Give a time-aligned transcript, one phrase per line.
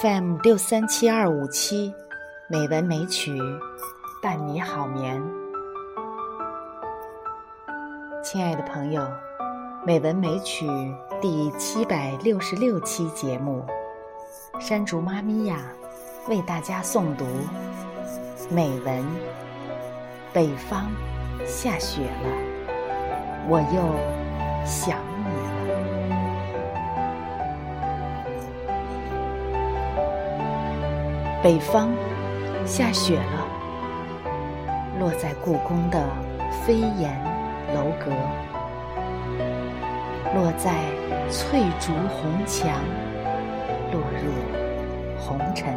[0.00, 1.94] FM 六三七二五七，
[2.48, 3.34] 美文美曲，
[4.22, 5.22] 伴你好眠。
[8.22, 9.08] 亲爱的朋友，
[9.86, 10.66] 美文美曲
[11.22, 13.64] 第七百六十六期节目，
[14.60, 15.62] 山竹妈咪呀，
[16.28, 17.24] 为大家诵读
[18.50, 19.02] 美文。
[20.30, 20.90] 北方
[21.46, 25.15] 下雪了，我又想。
[31.46, 31.94] 北方
[32.64, 33.46] 下雪了，
[34.98, 36.04] 落在故宫的
[36.64, 37.16] 飞檐
[37.72, 38.10] 楼阁，
[40.34, 40.74] 落在
[41.30, 42.68] 翠竹红墙，
[43.92, 44.32] 落入
[45.20, 45.72] 红尘。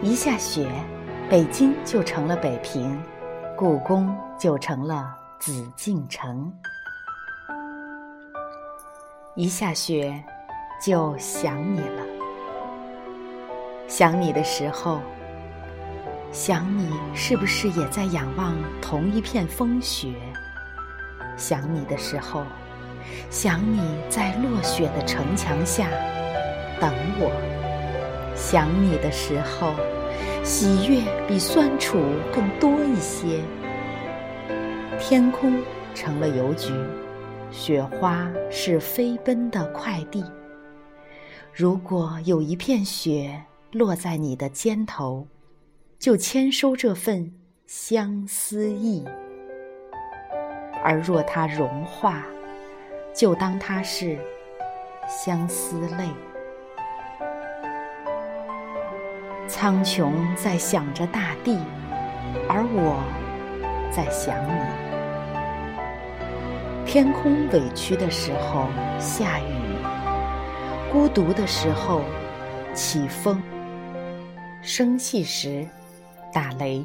[0.00, 0.66] 一下雪，
[1.28, 2.98] 北京就成了北平，
[3.54, 6.50] 故宫就成了紫禁城。
[9.34, 10.18] 一下雪，
[10.82, 12.17] 就想你了。
[13.88, 15.00] 想你的时候，
[16.30, 20.12] 想你是不是也在仰望同一片风雪？
[21.38, 22.44] 想你的时候，
[23.30, 23.80] 想你
[24.10, 25.88] 在落雪的城墙下
[26.78, 27.32] 等我。
[28.36, 29.72] 想你的时候，
[30.44, 31.98] 喜悦比酸楚
[32.32, 33.40] 更多一些。
[35.00, 35.62] 天空
[35.94, 36.74] 成了邮局，
[37.50, 40.22] 雪花是飞奔的快递。
[41.54, 43.42] 如果有一片雪。
[43.72, 45.26] 落在你的肩头，
[45.98, 47.30] 就签收这份
[47.66, 49.04] 相思意；
[50.82, 52.24] 而若它融化，
[53.14, 54.18] 就当它是
[55.06, 56.08] 相思泪。
[59.46, 61.58] 苍穹在想着大地，
[62.48, 63.02] 而我
[63.94, 64.50] 在想你。
[66.86, 68.66] 天空委屈的时候
[68.98, 69.76] 下雨，
[70.90, 72.00] 孤独的时候
[72.72, 73.42] 起风。
[74.62, 75.66] 生气时
[76.32, 76.84] 打雷，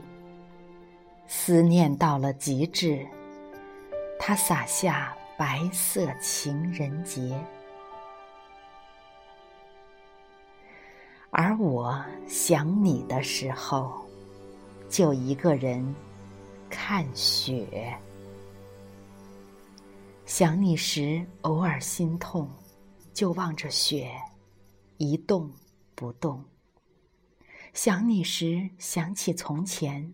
[1.27, 3.05] 思念到了极致，
[4.19, 7.37] 它洒下白色情人节。
[11.29, 14.05] 而我想你的时候，
[14.87, 15.95] 就一个人
[16.69, 17.97] 看雪。
[20.25, 22.47] 想你时偶尔心痛，
[23.13, 24.09] 就望着雪
[24.97, 25.51] 一动
[25.95, 26.41] 不动。
[27.73, 30.13] 想你时，想起从前。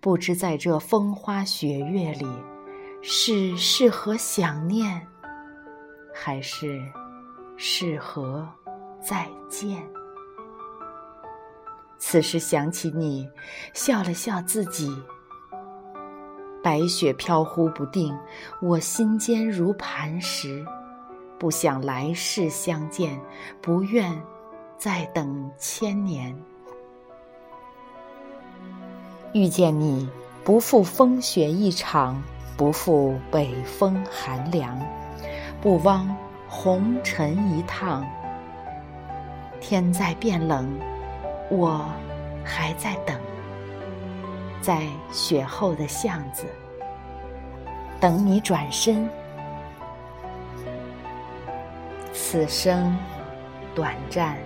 [0.00, 2.26] 不知在这风花雪月里，
[3.02, 5.04] 是适合想念，
[6.14, 6.80] 还是
[7.56, 8.48] 适合
[9.02, 9.84] 再见？
[11.98, 13.28] 此时想起你，
[13.74, 14.96] 笑了笑自己。
[16.62, 18.16] 白雪飘忽不定，
[18.62, 20.64] 我心间如磐石，
[21.36, 23.20] 不想来世相见，
[23.60, 24.16] 不愿。
[24.78, 26.32] 再等千年，
[29.32, 30.08] 遇见你，
[30.44, 32.22] 不负风雪一场，
[32.56, 34.80] 不负北风寒凉，
[35.60, 36.16] 不枉
[36.48, 38.06] 红尘一趟。
[39.60, 40.70] 天在变冷，
[41.50, 41.84] 我
[42.44, 43.18] 还在等，
[44.60, 46.44] 在雪后的巷子
[47.98, 49.10] 等你转身。
[52.12, 52.96] 此生
[53.74, 54.36] 短暂。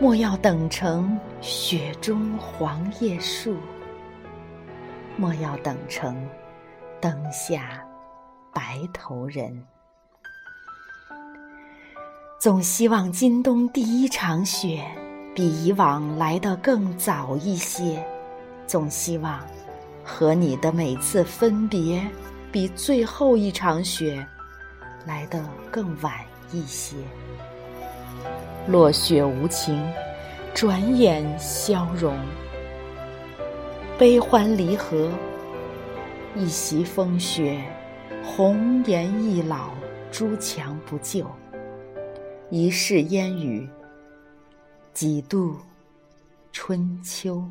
[0.00, 3.56] 莫要等成雪中黄叶树，
[5.16, 6.24] 莫要等成
[7.00, 7.84] 灯下
[8.54, 9.66] 白头人。
[12.38, 14.86] 总希望今冬第一场雪
[15.34, 18.00] 比以往来得更早一些，
[18.68, 19.44] 总希望
[20.04, 22.08] 和你的每次分别
[22.52, 24.24] 比最后一场雪
[25.04, 26.14] 来得更晚
[26.52, 26.94] 一些。
[28.68, 29.82] 落雪无情，
[30.52, 32.14] 转眼消融。
[33.98, 35.10] 悲欢离合，
[36.36, 37.58] 一袭风雪，
[38.22, 39.70] 红颜易老，
[40.12, 41.26] 朱墙不旧。
[42.50, 43.66] 一世烟雨，
[44.92, 45.56] 几度
[46.52, 47.42] 春秋。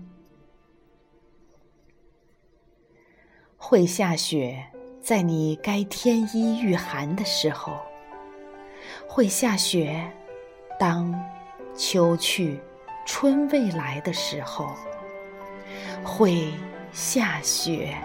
[3.58, 4.64] 会下雪，
[5.02, 7.74] 在你该添衣御寒的时候。
[9.08, 10.08] 会下雪。
[10.80, 11.12] 当
[11.76, 12.60] 秋去，
[13.04, 14.76] 春未来的时候，
[16.04, 16.54] 会
[16.92, 17.98] 下雪。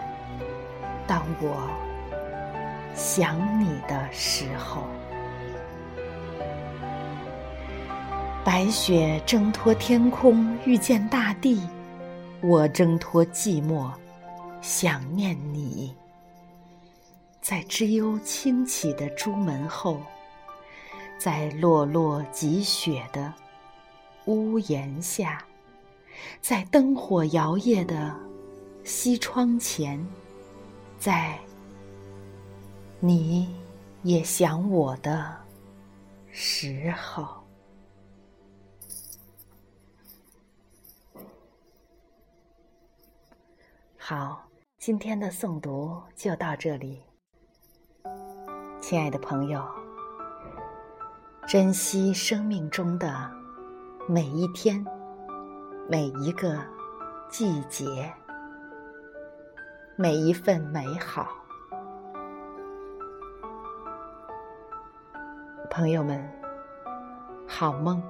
[1.06, 1.68] 当我
[2.94, 4.84] 想你的时候，
[8.42, 11.60] 白雪挣脱天空，遇见大地；
[12.40, 13.90] 我挣脱寂寞，
[14.62, 15.94] 想念你。
[17.42, 20.00] 在知幽清启的朱门后。
[21.22, 23.32] 在落落积雪的
[24.24, 25.46] 屋檐下，
[26.40, 28.12] 在灯火摇曳的
[28.82, 30.04] 西窗前，
[30.98, 31.38] 在
[32.98, 33.54] 你
[34.02, 35.32] 也想我的
[36.32, 37.28] 时候。
[43.96, 44.42] 好，
[44.76, 47.00] 今天的诵读就到这里，
[48.80, 49.81] 亲爱的朋友。
[51.46, 53.30] 珍惜生命中的
[54.08, 54.82] 每一天，
[55.88, 56.56] 每一个
[57.28, 58.10] 季节，
[59.96, 61.28] 每一份美好。
[65.68, 66.26] 朋友们，
[67.46, 68.00] 好梦。